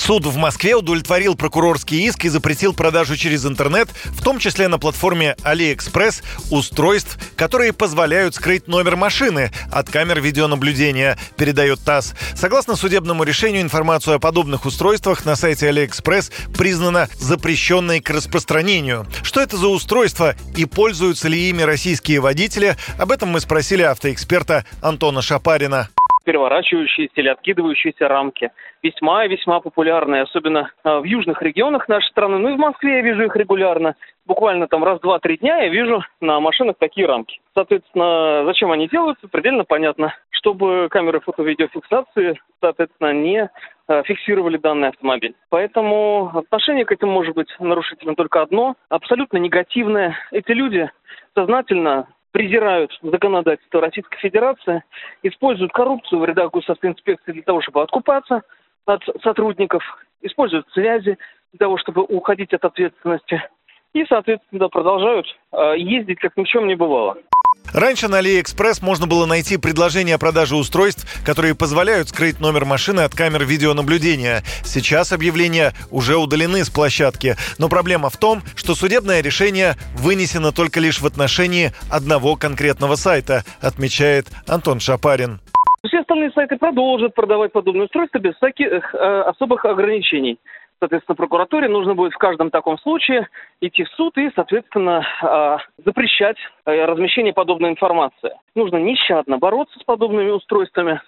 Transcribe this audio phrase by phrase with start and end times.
[0.00, 4.78] Суд в Москве удовлетворил прокурорский иск и запретил продажу через интернет, в том числе на
[4.78, 12.14] платформе AliExpress, устройств, которые позволяют скрыть номер машины от камер видеонаблюдения, передает ТАСС.
[12.34, 19.06] Согласно судебному решению, информацию о подобных устройствах на сайте AliExpress признана запрещенной к распространению.
[19.22, 24.64] Что это за устройство и пользуются ли ими российские водители, об этом мы спросили автоэксперта
[24.80, 25.90] Антона Шапарина
[26.30, 28.52] переворачивающиеся или откидывающиеся рамки.
[28.84, 32.38] Весьма и весьма популярные, особенно а, в южных регионах нашей страны.
[32.38, 33.96] Ну и в Москве я вижу их регулярно.
[34.26, 37.40] Буквально там раз, два, три дня я вижу на машинах такие рамки.
[37.52, 40.14] Соответственно, зачем они делаются, предельно понятно.
[40.30, 43.50] Чтобы камеры фото-видеофиксации, соответственно, не
[43.88, 45.34] а, фиксировали данный автомобиль.
[45.48, 50.16] Поэтому отношение к этому может быть нарушителем только одно, абсолютно негативное.
[50.30, 50.88] Эти люди
[51.34, 54.82] сознательно презирают законодательство Российской Федерации,
[55.22, 58.42] используют коррупцию в рядах госавтоинспекции для того, чтобы откупаться
[58.86, 59.82] от сотрудников,
[60.22, 61.18] используют связи
[61.52, 63.42] для того, чтобы уходить от ответственности.
[63.92, 67.18] И, соответственно, продолжают э, ездить, как ни в чем не бывало.
[67.72, 73.00] Раньше на AliExpress можно было найти предложения о продаже устройств, которые позволяют скрыть номер машины
[73.00, 74.42] от камер видеонаблюдения.
[74.64, 77.36] Сейчас объявления уже удалены с площадки.
[77.58, 83.44] Но проблема в том, что судебное решение вынесено только лишь в отношении одного конкретного сайта,
[83.60, 85.40] отмечает Антон Шапарин.
[85.86, 90.38] Все остальные сайты продолжат продавать подобные устройства без всяких э, особых ограничений.
[90.80, 93.28] Соответственно, прокуратуре нужно будет в каждом таком случае
[93.60, 98.32] идти в суд и, соответственно, а, запрещать э, размещение подобной информации.
[98.54, 101.02] Нужно нещадно бороться с подобными устройствами.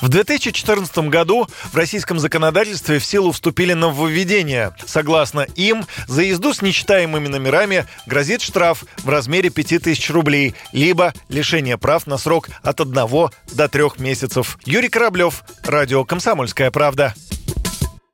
[0.00, 4.74] В 2014 году в российском законодательстве в силу вступили нововведения.
[4.84, 11.78] Согласно им, за езду с нечитаемыми номерами грозит штраф в размере 5000 рублей, либо лишение
[11.78, 14.58] прав на срок от 1 до 3 месяцев.
[14.64, 17.14] Юрий Кораблев, Радио «Комсомольская правда».